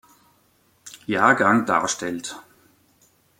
[1.05, 2.41] Jahrgang darstellt.